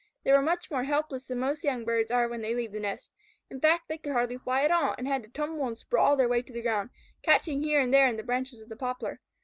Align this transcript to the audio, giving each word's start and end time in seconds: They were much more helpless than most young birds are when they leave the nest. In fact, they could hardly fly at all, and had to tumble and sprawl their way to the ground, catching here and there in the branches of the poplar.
They 0.23 0.31
were 0.31 0.41
much 0.41 0.71
more 0.71 0.85
helpless 0.85 1.25
than 1.27 1.37
most 1.37 1.63
young 1.63 1.85
birds 1.85 2.09
are 2.09 2.27
when 2.27 2.41
they 2.41 2.55
leave 2.55 2.71
the 2.71 2.79
nest. 2.79 3.11
In 3.51 3.61
fact, 3.61 3.87
they 3.87 3.99
could 3.99 4.13
hardly 4.13 4.39
fly 4.39 4.63
at 4.63 4.71
all, 4.71 4.95
and 4.97 5.07
had 5.07 5.21
to 5.21 5.29
tumble 5.29 5.67
and 5.67 5.77
sprawl 5.77 6.15
their 6.17 6.27
way 6.27 6.41
to 6.41 6.51
the 6.53 6.63
ground, 6.63 6.89
catching 7.21 7.61
here 7.61 7.79
and 7.79 7.93
there 7.93 8.07
in 8.07 8.17
the 8.17 8.23
branches 8.23 8.61
of 8.61 8.69
the 8.69 8.75
poplar. 8.75 9.19